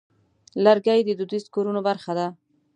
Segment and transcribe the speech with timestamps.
[0.63, 2.27] لرګی د دودیزو کورونو برخه ده.